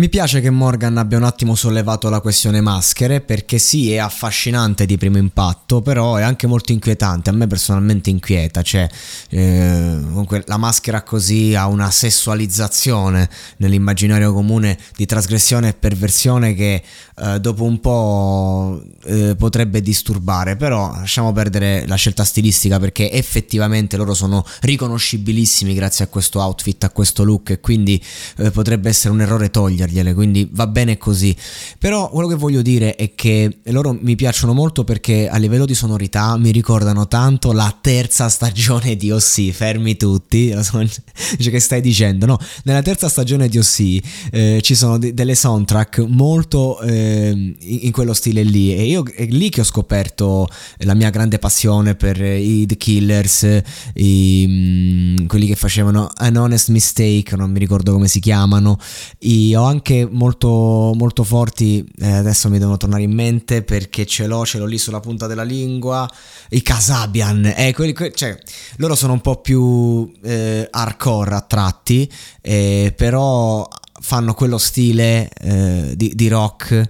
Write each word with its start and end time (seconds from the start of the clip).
Mi 0.00 0.08
piace 0.08 0.40
che 0.40 0.50
Morgan 0.50 0.96
abbia 0.98 1.18
un 1.18 1.24
attimo 1.24 1.54
sollevato 1.54 2.08
la 2.08 2.20
questione 2.20 2.60
maschere 2.60 3.20
perché 3.20 3.58
sì 3.58 3.92
è 3.92 3.98
affascinante 3.98 4.86
di 4.86 4.96
primo 4.96 5.18
impatto 5.18 5.82
però 5.82 6.14
è 6.14 6.22
anche 6.22 6.46
molto 6.46 6.72
inquietante, 6.72 7.28
a 7.28 7.32
me 7.32 7.46
personalmente 7.46 8.08
inquieta, 8.08 8.62
cioè 8.62 8.88
eh, 9.28 9.98
comunque 10.00 10.44
la 10.46 10.56
maschera 10.56 11.02
così 11.02 11.54
ha 11.54 11.66
una 11.66 11.90
sessualizzazione 11.90 13.28
nell'immaginario 13.58 14.32
comune 14.32 14.78
di 14.96 15.06
trasgressione 15.06 15.68
e 15.68 15.74
perversione 15.74 16.54
che 16.54 16.82
eh, 17.22 17.40
dopo 17.40 17.64
un 17.64 17.80
po' 17.80 18.82
eh, 19.04 19.34
potrebbe 19.36 19.82
disturbare, 19.82 20.56
però 20.56 20.92
lasciamo 20.92 21.32
perdere 21.32 21.84
la 21.86 21.96
scelta 21.96 22.24
stilistica 22.24 22.78
perché 22.78 23.10
effettivamente 23.10 23.96
loro 23.98 24.14
sono 24.14 24.46
riconoscibilissimi 24.60 25.74
grazie 25.74 26.04
a 26.06 26.08
questo 26.08 26.40
outfit, 26.40 26.84
a 26.84 26.90
questo 26.90 27.24
look 27.24 27.50
e 27.50 27.60
quindi 27.60 28.02
eh, 28.38 28.50
potrebbe 28.50 28.88
essere 28.88 29.12
un 29.12 29.20
errore 29.20 29.50
togliergliele, 29.60 30.14
quindi 30.14 30.48
va 30.52 30.66
bene 30.66 30.96
così. 30.96 31.36
Però 31.78 32.08
quello 32.08 32.28
che 32.28 32.34
voglio 32.34 32.62
dire 32.62 32.94
è 32.94 33.14
che 33.14 33.58
loro 33.64 33.96
mi 34.00 34.16
piacciono 34.16 34.54
molto 34.54 34.84
perché 34.84 35.28
a 35.28 35.36
livello 35.36 35.66
di 35.66 35.74
sonorità 35.74 36.36
mi 36.38 36.50
ricordano 36.50 37.06
tanto 37.08 37.52
la 37.52 37.76
terza 37.78 38.28
stagione 38.30 38.96
di 38.96 39.10
OC, 39.10 39.50
fermi 39.50 39.96
tutti, 39.96 40.54
dice 41.36 41.50
che 41.50 41.60
stai 41.60 41.82
dicendo, 41.82 42.24
no, 42.24 42.38
nella 42.64 42.80
terza 42.80 43.08
stagione 43.08 43.48
di 43.48 43.58
OC 43.58 43.98
eh, 44.30 44.60
ci 44.62 44.74
sono 44.74 44.96
de- 44.96 45.12
delle 45.12 45.34
soundtrack 45.34 45.98
molto 46.08 46.80
eh, 46.80 47.30
in-, 47.30 47.54
in 47.58 47.92
quello 47.92 48.14
stile 48.14 48.42
lì 48.42 48.74
e 48.74 48.84
io 48.84 49.04
è 49.14 49.26
lì 49.26 49.50
che 49.50 49.60
ho 49.60 49.64
scoperto 49.64 50.48
la 50.78 50.94
mia 50.94 51.10
grande 51.10 51.38
passione 51.38 51.94
per 51.94 52.20
i 52.22 52.64
The 52.66 52.76
Killers, 52.76 53.62
i, 53.94 54.44
mm, 54.48 55.26
quelli 55.26 55.46
che 55.46 55.56
facevano 55.56 56.10
An 56.14 56.36
Honest 56.36 56.68
Mistake, 56.68 57.36
non 57.36 57.50
mi 57.50 57.58
ricordo 57.58 57.92
come 57.92 58.08
si 58.08 58.20
chiamano, 58.20 58.78
i, 59.20 59.49
ho 59.54 59.64
anche 59.64 60.06
molto, 60.10 60.92
molto 60.94 61.24
forti, 61.24 61.86
eh, 61.98 62.10
adesso 62.10 62.48
mi 62.48 62.58
devono 62.58 62.76
tornare 62.76 63.02
in 63.02 63.12
mente 63.12 63.62
perché 63.62 64.06
ce 64.06 64.26
l'ho, 64.26 64.44
ce 64.44 64.58
l'ho 64.58 64.66
lì 64.66 64.78
sulla 64.78 65.00
punta 65.00 65.26
della 65.26 65.42
lingua, 65.42 66.08
i 66.50 66.62
Casabian, 66.62 67.52
eh, 67.56 67.72
quelli, 67.74 67.92
que- 67.92 68.12
cioè, 68.12 68.38
loro 68.76 68.94
sono 68.94 69.12
un 69.12 69.20
po' 69.20 69.40
più 69.40 70.10
eh, 70.22 70.66
hardcore 70.70 71.34
a 71.34 71.40
tratti, 71.40 72.10
eh, 72.40 72.92
però 72.96 73.66
fanno 74.00 74.34
quello 74.34 74.58
stile 74.58 75.28
eh, 75.28 75.92
di, 75.94 76.12
di 76.14 76.28
rock 76.28 76.84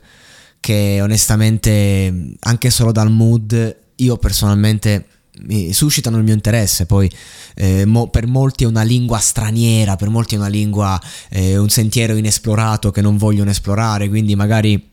che 0.60 0.98
onestamente 1.00 2.34
anche 2.40 2.70
solo 2.70 2.92
dal 2.92 3.10
mood 3.10 3.78
io 3.96 4.16
personalmente 4.18 5.06
mi 5.42 5.72
suscitano 5.72 6.18
il 6.18 6.24
mio 6.24 6.34
interesse, 6.34 6.86
poi 6.86 7.10
eh, 7.54 7.84
mo, 7.86 8.08
per 8.08 8.26
molti 8.26 8.64
è 8.64 8.66
una 8.66 8.82
lingua 8.82 9.18
straniera, 9.18 9.96
per 9.96 10.08
molti 10.08 10.34
è 10.34 10.38
una 10.38 10.48
lingua, 10.48 11.00
eh, 11.30 11.56
un 11.56 11.68
sentiero 11.68 12.16
inesplorato 12.16 12.90
che 12.90 13.00
non 13.00 13.16
vogliono 13.16 13.50
esplorare, 13.50 14.08
quindi 14.08 14.34
magari 14.34 14.88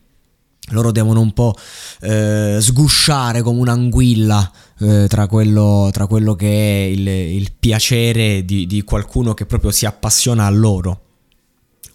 loro 0.70 0.92
devono 0.92 1.20
un 1.20 1.32
po' 1.32 1.54
eh, 2.00 2.58
sgusciare 2.60 3.42
come 3.42 3.60
un'anguilla 3.60 4.52
eh, 4.80 5.06
tra, 5.08 5.26
quello, 5.26 5.88
tra, 5.92 6.06
quello, 6.06 6.34
che 6.34 6.46
è 6.46 6.86
il, 6.86 7.06
il 7.08 7.52
piacere 7.58 8.44
di, 8.44 8.66
di 8.66 8.82
qualcuno 8.82 9.34
che 9.34 9.46
proprio 9.46 9.70
si 9.70 9.86
appassiona 9.86 10.46
a 10.46 10.50
loro 10.50 11.02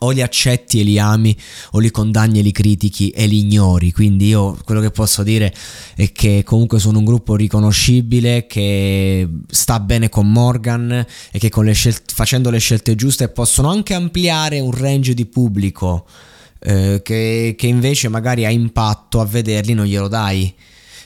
o 0.03 0.12
li 0.12 0.22
accetti 0.22 0.80
e 0.80 0.84
li 0.84 1.00
ami 1.00 1.36
o 1.72 1.80
li 1.80 1.91
condanni 1.91 2.40
e 2.40 2.41
li 2.41 2.52
critichi 2.52 3.09
e 3.09 3.25
li 3.25 3.40
ignori. 3.40 3.91
Quindi 3.91 4.28
io 4.28 4.58
quello 4.64 4.81
che 4.81 4.91
posso 4.91 5.24
dire 5.24 5.53
è 5.96 6.12
che 6.12 6.44
comunque 6.46 6.80
sono 6.80 7.00
un 7.00 7.06
gruppo 7.06 7.36
riconoscibile 7.36 8.46
che 8.47 9.28
sta 9.47 9.80
bene 9.80 10.09
con 10.09 10.31
Morgan 10.31 11.06
e 11.31 11.40
che 11.40 11.52
le 11.62 11.74
scelte, 11.74 12.14
facendo 12.14 12.50
le 12.50 12.59
scelte 12.59 12.96
giuste 12.96 13.30
possono 13.30 13.69
anche 13.69 13.94
ampliare 13.94 14.59
un 14.59 14.72
range 14.72 15.14
di 15.14 15.25
pubblico 15.25 16.06
eh, 16.59 17.02
che, 17.03 17.56
che 17.58 17.68
invece 17.68 18.09
magari 18.09 18.46
ha 18.46 18.50
impatto 18.50 19.20
a 19.20 19.25
vederli 19.25 19.74
non 19.74 19.85
glielo 19.85 20.08
dai. 20.08 20.53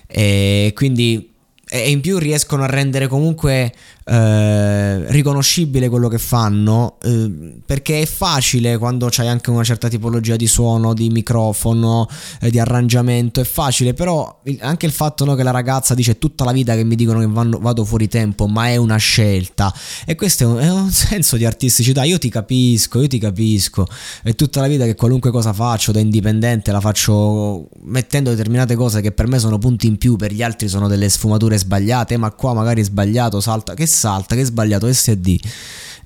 E 0.08 0.72
quindi 0.74 1.36
e 1.70 1.90
in 1.90 2.00
più 2.00 2.18
riescono 2.18 2.64
a 2.64 2.68
rendere 2.68 3.08
comunque 3.08 3.74
eh, 4.06 5.12
riconoscibile 5.12 5.90
quello 5.90 6.08
che 6.08 6.18
fanno 6.18 6.96
eh, 7.04 7.60
perché 7.66 8.02
è 8.02 8.06
facile 8.06 8.78
quando 8.78 9.10
c'hai 9.12 9.28
anche 9.28 9.50
una 9.50 9.66
certa 9.66 9.90
tipologia 9.90 10.38
di 10.38 10.48
suono, 10.48 10.94
di 10.94 11.10
microfono, 11.10 12.08
eh, 12.40 12.50
di 12.50 12.58
arrangiamento, 12.58 13.42
è 13.42 13.44
facile 13.44 13.94
però 13.94 14.42
anche 14.62 14.86
il 14.86 14.94
fatto 14.94 15.26
no, 15.26 15.36
che 15.36 15.44
la 15.44 15.52
ragazza 15.52 15.94
dice 15.94 16.18
tutta 16.18 16.46
la 16.46 16.54
vita 16.54 16.74
che 16.74 16.86
mi 16.86 16.96
dicono 16.96 17.20
che 17.20 17.28
vanno, 17.28 17.60
vado 17.60 17.84
fuori 17.84 18.08
tempo 18.08 18.48
ma 18.48 18.68
è 18.70 18.78
una 18.78 18.98
scelta. 18.98 19.74
E 20.06 20.16
questo 20.16 20.44
è 20.44 20.46
un, 20.46 20.58
è 20.60 20.72
un, 20.72 20.90
senso 20.98 21.36
di 21.36 21.44
artisticità, 21.44 22.04
io 22.04 22.18
ti 22.18 22.30
capisco, 22.30 23.02
io 23.02 23.08
ti 23.08 23.20
capisco, 23.20 23.86
è 24.24 24.34
tutta 24.36 24.62
la 24.62 24.68
vita 24.68 24.86
che 24.86 24.96
qualunque 24.96 25.32
cosa 25.32 25.52
faccio 25.52 25.92
da 25.92 26.00
indipendente 26.00 26.72
la 26.72 26.80
faccio 26.80 27.68
mettendo 27.82 28.30
determinate 28.30 28.76
cose 28.76 29.02
che 29.02 29.12
per 29.12 29.28
me 29.28 29.38
sono 29.38 29.58
punti 29.58 29.88
in 29.88 29.98
più, 29.98 30.16
per 30.16 30.32
gli 30.32 30.42
altri 30.42 30.70
sono 30.70 30.88
delle 30.88 31.10
sfumature 31.10 31.57
sbagliate, 31.58 32.18
ma 32.18 32.32
qua 32.32 32.54
magari 32.54 32.84
sbagliato 32.84 33.40
salta, 33.40 33.74
che 33.74 33.86
salta, 33.86 34.36
che 34.36 34.42
è 34.42 34.46
sbagliato 34.46 34.92
SD. 34.92 35.40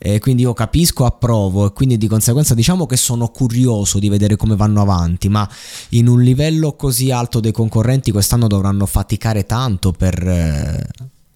Eh, 0.03 0.19
quindi 0.19 0.41
io 0.41 0.53
capisco, 0.53 1.05
approvo 1.05 1.67
e 1.67 1.73
quindi 1.73 1.97
di 1.97 2.07
conseguenza 2.07 2.55
diciamo 2.55 2.87
che 2.87 2.97
sono 2.97 3.27
curioso 3.27 3.99
di 3.99 4.09
vedere 4.09 4.35
come 4.35 4.55
vanno 4.55 4.81
avanti, 4.81 5.29
ma 5.29 5.47
in 5.89 6.07
un 6.07 6.21
livello 6.21 6.73
così 6.73 7.11
alto 7.11 7.39
dei 7.39 7.51
concorrenti 7.51 8.11
quest'anno 8.11 8.47
dovranno 8.47 8.87
faticare 8.87 9.45
tanto 9.45 9.91
per, 9.91 10.27
eh, 10.27 10.87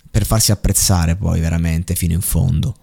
per 0.10 0.26
farsi 0.26 0.52
apprezzare 0.52 1.16
poi 1.16 1.40
veramente 1.40 1.94
fino 1.94 2.14
in 2.14 2.22
fondo. 2.22 2.76